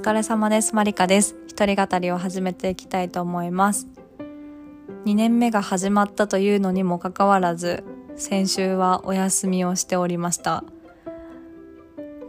[0.00, 0.74] 疲れ様です。
[0.74, 1.36] マリカです。
[1.46, 3.86] 一人語りを始めていきたいと思います。
[5.04, 7.84] 2年目が始まったというのにもかかわらず、
[8.16, 10.64] 先週はお休みをしておりました。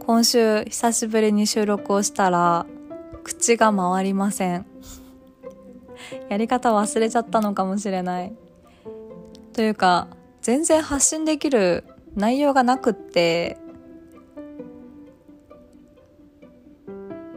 [0.00, 2.66] 今週久しぶりに収録をしたら、
[3.24, 4.66] 口が回りません。
[6.28, 8.34] やり方忘れちゃったのかもしれない。
[9.54, 10.08] というか、
[10.42, 11.84] 全然発信できる
[12.16, 13.56] 内容がなくって、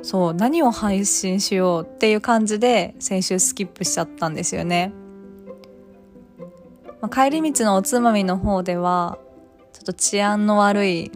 [0.05, 4.93] そう何を配信しようっていう感じで先週スキップしちゃったんですよね、
[7.01, 9.17] まあ、帰り道のおつまみの方では
[9.73, 11.11] ちょっと治安の悪い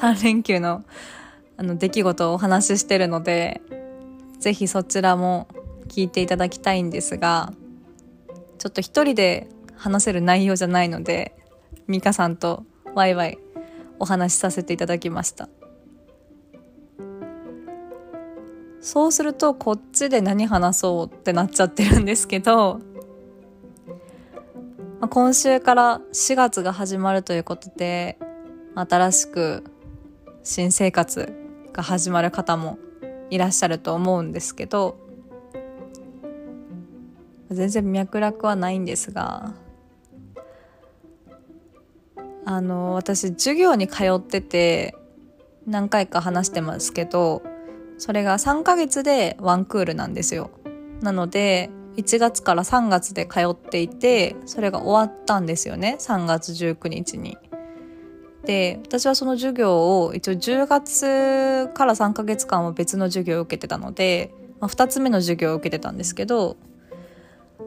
[0.00, 0.84] 3連休の
[1.56, 3.60] あの出来事をお話ししてるので
[4.38, 5.48] ぜひそちらも
[5.88, 7.52] 聞いていただきたいんですが
[8.58, 11.34] ちょっと一人で話せる内容じゃないので
[11.88, 12.64] 美香さんと
[12.94, 13.38] ワイワイ
[13.98, 15.48] お話しさせていただきました。
[18.82, 22.80] そうするとこっちで何話そうってなっちゃってるんですけど、
[24.98, 28.18] まあ、今週から4月が始まるということで
[28.74, 29.62] 新しく
[30.42, 31.32] 新生活
[31.72, 32.76] が始まる方も
[33.30, 34.98] いらっしゃると思うんですけど
[37.52, 39.54] 全然脈絡はないんですが
[42.44, 44.96] あの私授業に通ってて
[45.68, 47.42] 何回か話してますけど
[48.02, 50.50] それが3ヶ月でワンクールなんですよ。
[51.02, 55.98] なので、1月から3月で通っていて、それが終わったんですよね。
[56.00, 57.38] 3月19日に。
[58.44, 66.56] で、私はその授業を一応10月から3ヶ月間は別の授業を受けてたので、まあ、2つ目の授業を受けてたんですけど、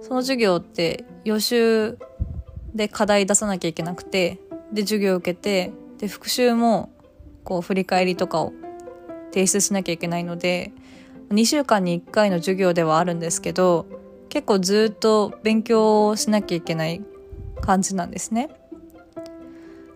[0.01, 1.97] その授業って予習
[2.73, 4.41] で課題出さなきゃいけなくて、
[4.73, 6.91] で、授業を受けて、で、復習も、
[7.45, 8.51] こう、振り返りとかを
[9.35, 10.71] 提出しなきゃいけないので
[11.29, 13.85] 2週間に1回の授業ではあるんですけど
[14.29, 17.01] 結構ずっと勉強をしなきゃいけない
[17.59, 18.49] 感じなんですね。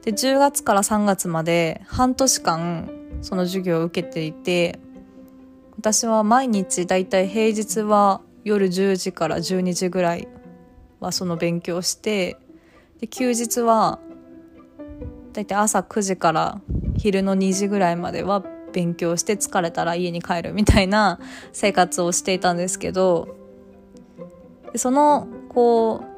[0.03, 2.89] で10月から3月まで半年間
[3.21, 4.79] その授業を受けていて
[5.77, 10.27] 私は毎日だいたい平日は夜10時から12時ぐらい
[10.99, 12.37] はその勉強して
[12.99, 13.99] で休日は
[15.31, 16.61] だいたい朝9時から
[16.97, 21.19] 昼の2時ぐらいまでは勉強して疲れたら家に帰るみたいな
[21.51, 23.35] 生活をしていたんですけど
[24.75, 26.09] そのこう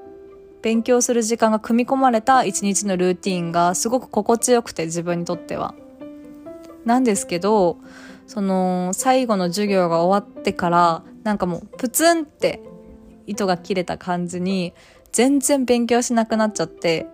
[0.62, 5.74] 勉強する時間が組み込まれた一日のルーティンがすごく心地よくて自分にとっては。
[6.86, 7.78] なんですけど
[8.26, 12.62] その最後の授業が終わってからなんかもうプツンって
[13.28, 14.74] 糸が切れた感じに
[15.12, 17.08] 全然勉強しなくなっちゃって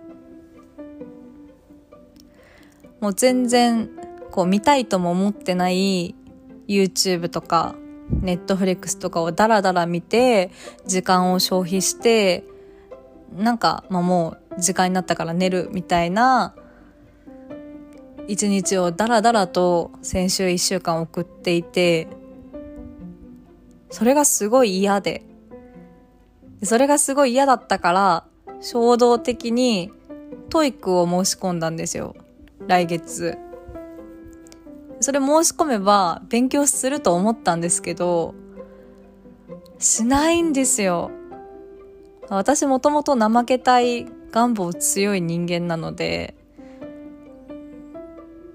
[3.01, 3.89] もう全然
[4.31, 6.15] こう見たいとも思ってない
[6.67, 7.75] YouTube とか
[8.11, 10.51] Netflix とかをダラダラ見て
[10.85, 12.43] 時間を消費して
[13.33, 16.55] なんか、まあ、もう時間になったから寝るみたいな
[18.27, 22.07] 一日をダラダラと先週一週間送っていて
[23.89, 25.23] それがすごい嫌で
[26.63, 28.25] それがすごい嫌だったから
[28.61, 29.91] 衝動的に
[30.49, 32.15] TOEIC を申し込んだんですよ。
[32.67, 33.37] 来月。
[35.07, 38.35] それ申し込めば勉強すると思ったんですけど、
[39.79, 41.11] しないんですよ。
[42.27, 46.35] 私もともと怠けたい願望強い人間なので、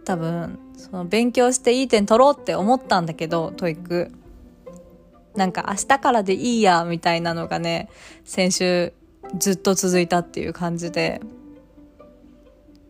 [0.05, 4.13] 多分、その勉強していい点取ろうって思ったんだけど、 TOEIC。
[5.35, 7.89] なんか明日からでいいや、みたいなのがね、
[8.27, 8.93] 先週
[9.39, 11.23] ずっと続いたっていう感じで、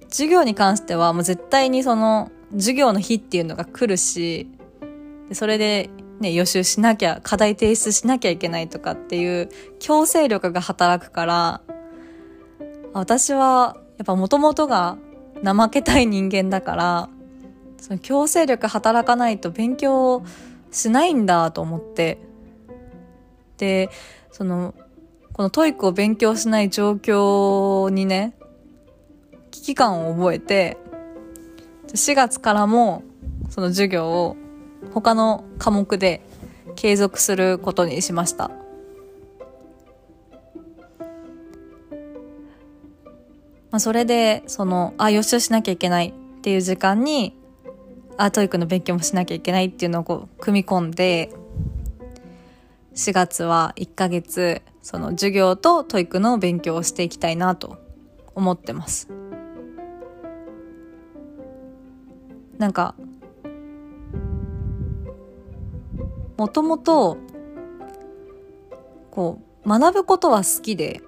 [0.08, 4.48] 授業に関してはもう絶対にその授業の日っていうのが来るし、
[5.32, 5.90] それで
[6.20, 9.48] ね、予習しなきゃ、課題提出しなきゃいけないとかっていう
[9.80, 11.60] 強制力が働くから、
[12.92, 14.96] 私はやっぱ元々が
[15.42, 17.08] 怠けたい人間だから、
[17.78, 20.22] その強制力働かないと勉強
[20.70, 22.18] しないんだと思って。
[23.58, 23.90] で、
[24.30, 24.74] その、
[25.32, 28.34] この TOEIC を勉強しない状況にね、
[29.50, 30.78] 危機感を覚えて、
[31.88, 33.02] 4月からも
[33.50, 34.36] その授業を
[34.92, 36.22] 他の科目で
[36.74, 38.50] 継続することにしました。
[43.70, 47.34] まあ、それで、その、あ、予習しなきゃいけないっていう時間に、
[48.18, 51.32] あ、 TOEIC の勉強もしなきゃいけないっていうのをこう、組み込んで、
[52.94, 57.78] 4月は1ヶ月、その授業と TOEIC の勉強をしていきたいなと
[58.34, 59.08] 思ってます。
[62.62, 62.94] なんか
[66.36, 67.18] もともと、
[69.10, 71.00] こう、学ぶことは好きで、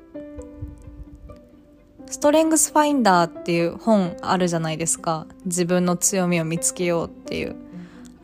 [2.07, 5.27] ストレングスファインダーっていう本あるじゃないですか。
[5.45, 7.57] 自分の強みを見つけようっていう。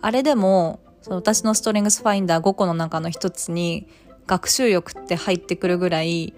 [0.00, 3.88] あれでも、その私のストレングスファインダー5個の中の一つに、
[4.27, 6.35] 学習欲って入ってくるぐらい、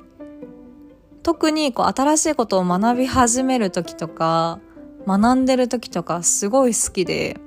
[1.22, 4.58] 特にこう新しいことを学び始める時とか、
[5.06, 7.38] 学んでる時とかすごい好きで、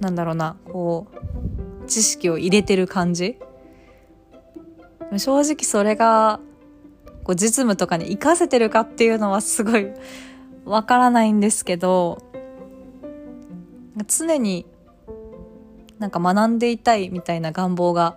[0.00, 3.38] なんだろうな、こう、知識を入れてる感じ
[5.16, 6.40] 正直それが、
[7.24, 9.88] こう実務とかに活かせてるかっていうのはすごい
[10.64, 12.22] わからないんですけど、
[14.06, 14.66] 常に
[15.98, 18.16] なんか学んでいたいみたいな願望が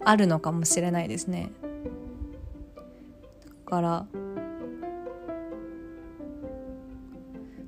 [0.00, 1.50] あるのかもしれないですね。
[3.66, 4.06] だから、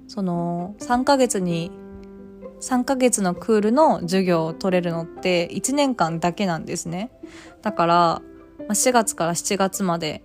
[0.08, 1.70] その3ヶ月に
[2.60, 7.10] 3ヶ月のクールの授業を取れるのって1年間だけなんですね。
[7.62, 8.22] だから、
[8.68, 10.22] 4月から7月まで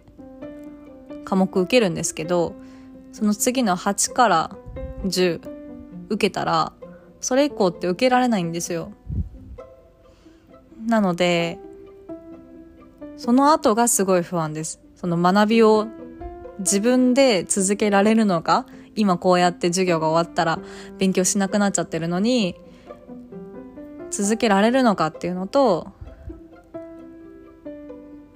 [1.26, 2.56] 科目受けるんですけど、
[3.12, 4.56] その次の8から
[5.04, 5.42] 10
[6.10, 6.74] 受けたら、
[7.20, 8.94] それ以降って受けられないんですよ。
[10.86, 11.60] なので、
[13.18, 14.80] その後がすごい不安です。
[14.96, 15.88] その学びを
[16.60, 20.60] 自分で続けられるのか今こうやって授業が終わったら
[20.98, 22.56] 勉強しなくなっちゃってるのに
[24.10, 25.88] 続けられるのかっていうのと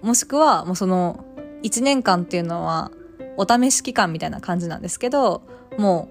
[0.01, 1.25] もしくはもうその
[1.63, 2.91] 1年間っていうのは
[3.37, 5.41] お試し期間みたいな感じなんですけど
[5.77, 6.07] も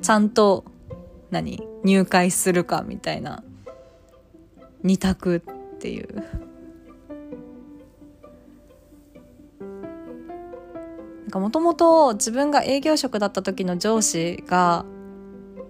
[0.00, 0.64] うちゃんと
[1.30, 3.42] 何入会するかみたいな
[4.82, 5.42] 二択
[5.74, 6.47] っていう。
[11.32, 14.84] もともと自分が営業職だった時の上司が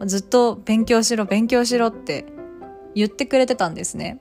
[0.07, 2.27] ずっと勉強しろ勉強しろって
[2.95, 4.21] 言ってくれてたんですね。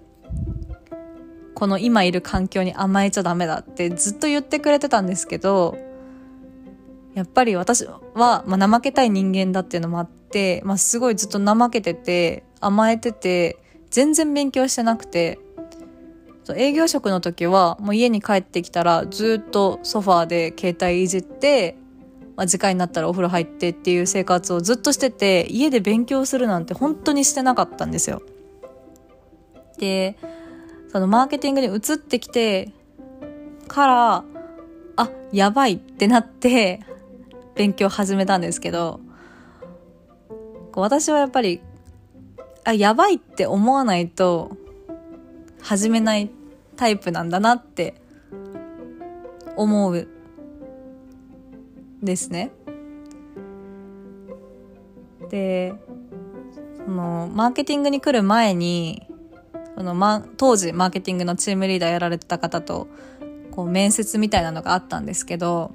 [1.54, 5.78] この今いる環境に甘えちゃダメだってずっと言ってくれてたんですけど、
[7.16, 13.58] やっぱり私は、まあ、怠けたい人間だっていうのもあって、まあ、すごいずっと怠けてて、甘えてて、
[13.90, 15.40] 全然勉強してなくて、
[16.56, 21.78] 営業職の時はもう家に帰ってきたらずっとソファーで携帯いじって、
[22.36, 28.22] まあ、時間になったらお風呂入ってっていう生活をずっとしてて家で勉強するなんて本当にしてなかったんですよ。
[29.78, 30.18] で
[30.92, 32.72] そのマーケティングに移ってきて
[33.68, 34.24] から
[34.96, 36.80] あやばいってなって
[37.56, 39.00] 勉強始めたんですけど
[40.74, 41.62] 私はやっぱり
[42.64, 44.52] あやばいって思わないと
[45.62, 46.30] 始めない
[46.78, 47.96] タイプなんだなって
[49.58, 50.08] 思う
[52.02, 52.52] ですね。
[55.30, 55.74] で
[56.78, 59.06] そのマーケティングに来る前に
[59.76, 62.88] その、ま、当時マーケティングのチームリーダーやられてた方と
[63.52, 65.74] こう面接みたいなのがあったんですけど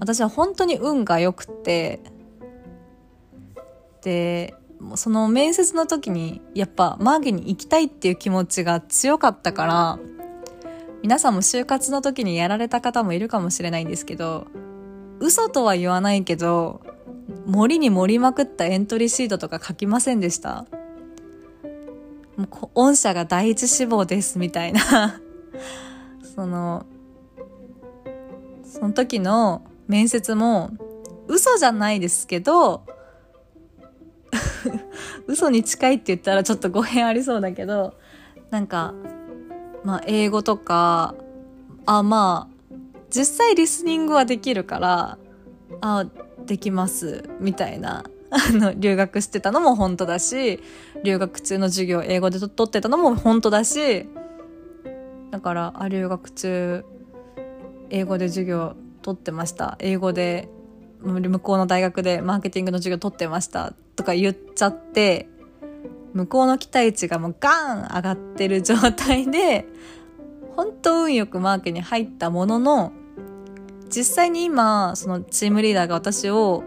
[0.00, 2.00] 私は本当に運が良くて
[4.02, 4.54] で
[4.96, 9.98] その面接の時にやっぱマーケに行きたいっていう気持ちが強かったから
[11.02, 14.46] 皆さんも就活の時にやられた方もいるかもしれないんですけど
[15.20, 16.80] 嘘とは言わないけど
[17.46, 20.66] 森に盛りまくったエントリーシートとか書きませんでした？
[22.36, 25.20] もう御社が第一志望ですみたいな。
[26.34, 26.84] その
[28.64, 30.70] その時の面接も
[31.28, 32.82] 嘘じゃないですけど
[35.26, 37.94] 嘘に近いって言ったらちょっと語弊ありそうだけど、
[38.50, 38.94] なんか、
[39.82, 41.14] まあ、英語とか、
[41.86, 42.74] あ、まあ、
[43.10, 45.18] 実際リスニングはできるから、
[45.80, 46.06] あ、
[46.46, 48.04] できます、みたいな。
[48.30, 50.60] あの、留学してたのも本当だし、
[51.04, 54.06] 留学中の授業英語で取ってたのも本当だし、
[55.30, 56.84] だから、あ、留学中、
[57.90, 59.76] 英語で授業取ってました。
[59.78, 60.48] 英語で
[61.04, 65.28] 向こうの大学でマーケティングの授業取ってましたとか言っちゃって、
[66.12, 69.66] 向こうの期待値がもうガーン上がってる状態で、
[70.56, 72.92] 本当運よくマーケに入ったものの、
[73.88, 76.62] 実際に今、そのチームリーダーが私を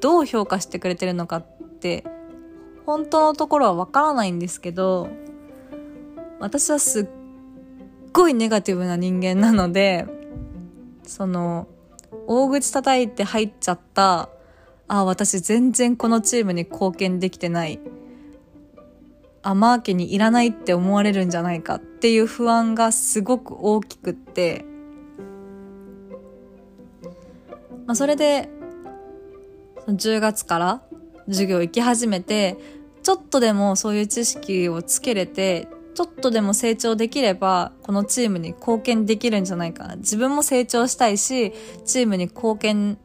[0.00, 1.46] どう評価してくれてるのかっ
[1.80, 2.04] て、
[2.86, 5.08] 本当のところはわからないんですけど、
[6.40, 7.06] 私はすっ
[8.12, 10.06] ごいネガティブな人間なので、
[11.04, 11.66] その、
[12.26, 14.28] 大口叩いて入っちゃった、
[14.88, 17.80] あ、私全然このチームに貢献できてない。
[19.42, 24.64] あ、マーケにいらないって思われるんじゃないかっていう不安がすごく大きくって、
[27.86, 28.48] まあ、それで、
[29.86, 30.82] 10月から
[31.26, 32.56] 授業行き始めて、
[33.02, 39.96] ちょっとでもそういう知識をつけれて、ちょっとでも成長できれば、このチームに貢献できるんじゃないかな。
[39.96, 41.52] 自分も成長したいし、
[41.84, 42.98] チームに貢献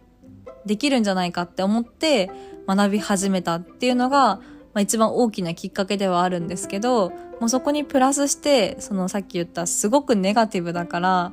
[0.66, 2.30] できるんじゃないかって思って
[2.68, 4.42] 学び始めたっていうのが、ま
[4.76, 11.32] あ、一番大きなきっかけではあるんですけど、もうそこにプラスして、そのさっき言ったすごくネガティブだから、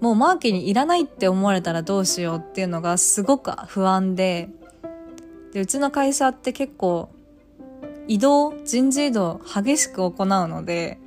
[0.00, 4.48] もうマーケにいらないって思われたらどうしようっていうのがすごく不安で、
[5.52, 7.10] で、うちの会社って結構
[8.06, 10.98] 移動、人事異動激しく行うので、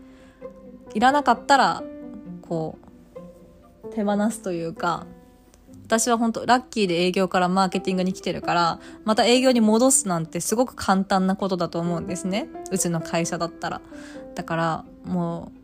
[0.94, 1.84] いらなかったら、
[2.42, 2.78] こ
[3.84, 5.06] う、手放すというか、
[5.86, 12.48] 私は本当ラッキーで営業からマーケティングに来てるから、また営業に戻すなんてすごく簡単なことだと思うんですね。
[12.72, 13.82] うちの会社だったら。
[14.36, 15.64] だから、もう、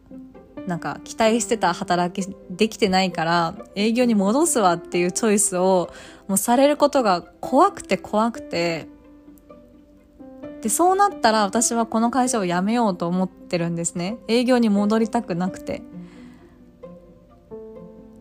[0.68, 5.92] なんか期待してた働きできてないから営業に戻すわっていうチョイスを
[6.28, 8.88] もうされることが怖くて怖くて
[10.62, 15.82] でそうなったら私はこの会社を辞めようと思ってるんですね営業に戻りたくなくて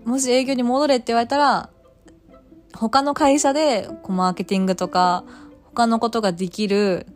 [0.04, 1.70] もし営業に戻れって言われたら
[2.78, 5.24] 他の会社でこうマーケティングとか
[5.64, 7.06] 他のことができる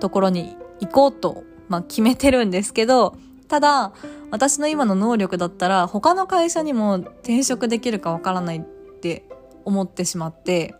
[0.00, 3.16] ところに行こうと、まあ、決めてるんですけど
[3.48, 3.92] ただ
[4.30, 8.60] 私の今の能力だったら他の会社にも転職できるかわからないっ
[9.00, 9.24] て
[9.64, 10.74] 思ってしまって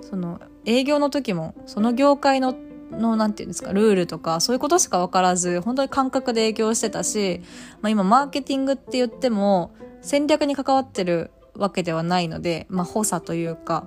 [0.00, 2.56] その営業の時もその業界の
[2.90, 7.42] のなんていうんですかルールとかそういうことしか分からず本当に感覚で営業してたし、
[7.80, 13.86] まあ、今マーケティングって言っても戦略に関わってるわけではないので、まあ、補佐というか。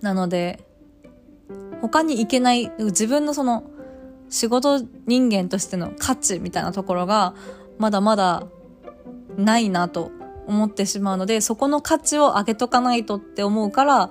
[0.00, 0.62] なので
[1.80, 3.64] 他に行けない自分のその
[4.28, 7.34] 仕事人間としての価値みたいなところが
[7.78, 8.46] まだまだ
[9.36, 10.10] ないなと
[10.46, 14.10] 思ってしまうのでそこの価値を上げとかないとって思うから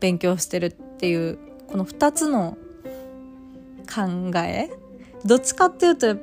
[0.00, 1.38] 勉強してるっていう
[1.68, 2.56] この2つの
[3.86, 4.70] 考え。
[5.24, 6.16] どっちかっていうと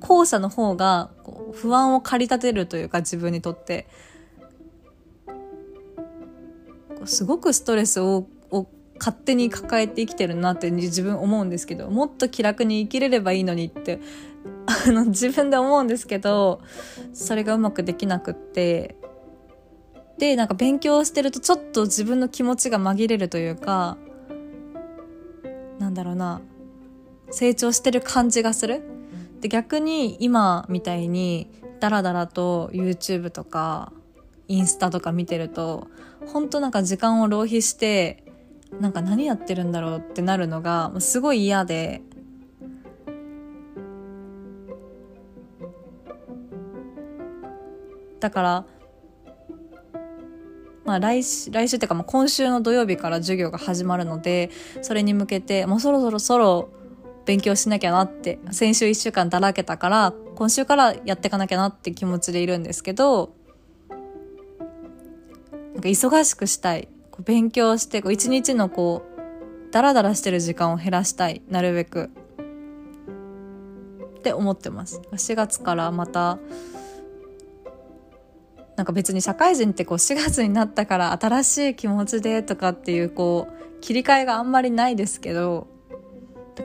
[0.00, 1.10] 後者の方が
[1.52, 3.86] 不安を駆り立てるというか自分にとって。
[7.06, 8.66] すごくストレスをを
[8.98, 14.00] 勝手に抱えて生きてるなって自分思うんですけどもっと気楽に生きれればいいのにって
[14.66, 16.60] あの自分で思うんですけど
[17.12, 18.96] それがうまくできなくって
[20.18, 23.98] でなんか勉強してるとちょっと自分の気持ちが紛れるというか
[25.78, 26.40] なんだろうな
[27.30, 28.82] 成長してる感じがする。
[29.40, 33.92] で逆に今みたいにダラダラと YouTube とか
[34.48, 35.88] インスタとか見てると
[36.26, 38.24] 本当なんか時間を浪費して
[38.80, 42.02] なんか何やってるんだろうってなるのがすごい嫌で
[48.20, 48.64] だから
[50.84, 54.50] まあ来週、来週っていうかもう今週の土曜日から授業が始まるので、
[54.82, 56.68] それに向けて、もうそろそろそろ
[57.24, 63.32] 勉強しなきゃなって、先週一週間だらけたから、今週からやっていかなきゃなって気持ちでいるんですけど、
[65.74, 66.88] なんか忙しくしたい。
[67.10, 69.02] こう勉強して、一日のこ
[69.68, 71.42] う、ダラダラしてる時間を減らしたい。
[71.48, 72.10] なるべく。
[74.18, 75.02] って思ってます。
[75.12, 76.38] 4月からまた、
[78.76, 85.68] なんか別に社会人ってこう4月になったから新しい気持ちでとかっていうこう切り替えがあんまりないですけど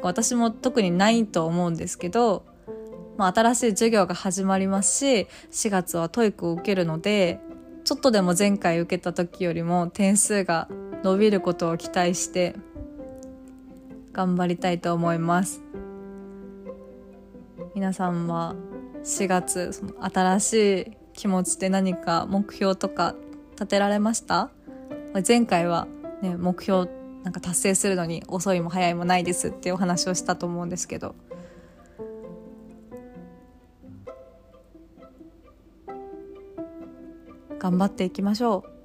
[0.02, 2.46] 私も特にないと思うんですけど、
[3.18, 7.40] まあ、新しい授業が始まりますし4月は TOEIC を受けるので
[7.90, 10.68] ちょっとでも前回受けた時よりも点数が
[11.04, 12.56] 伸びることを期待して
[14.14, 15.64] 頑張りたいと思います。
[17.74, 18.54] 皆さんは
[19.04, 23.16] 4月その新しい気持ちで何か目標とか
[23.54, 24.52] 立てられました？
[25.28, 25.88] 前回は
[26.22, 26.88] ね目標
[27.24, 31.16] なんか達成するのに遅いも早いもないですっていうお話をしたと思うんですけど。
[37.60, 38.80] 頑張っていきましょう。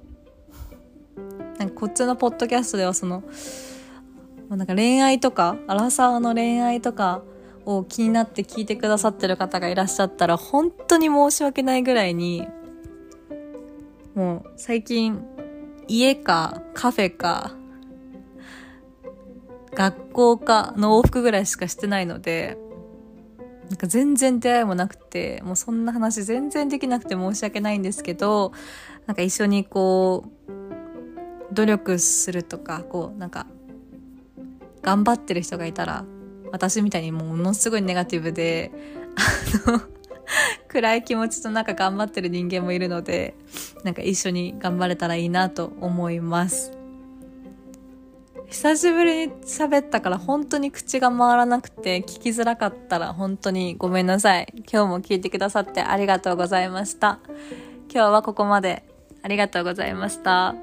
[1.57, 3.23] なんかこっちのポッドキャストではその
[4.49, 7.23] なんか恋愛とかアラサーの恋愛とか
[7.65, 12.47] を気になって聞いてくださってる方がいらっしゃったら本当に申し訳ないぐらいに
[14.13, 15.25] もう最近
[15.87, 17.55] 家かカフェか
[19.73, 22.57] 学校かの往復ぐらいしかしてないので
[23.69, 28.51] なんか全然出会いもなくてもうそんな話全然できなくて申し訳ないんですけど
[29.07, 33.47] なんか一緒にこう努力するとかこうなんか
[34.81, 36.05] 頑張ってる人がいたら
[36.55, 38.71] 私みたいにものすごいネガティブで、
[39.67, 39.81] あの、
[40.69, 43.35] 暗い気持ちとなんか頑張ってる人間もいるので、
[43.83, 46.71] なんか一緒に頑張れたらいいなと思います。
[48.49, 54.47] 久しぶりに喋ったから本当に口が回らなくて聞きづらかったら本当にごめんなさい。
[54.71, 57.19] 今日も聞いてくださってありがとうございました。
[57.91, 58.83] 今日はここまで。
[59.25, 60.55] ありがとうございました。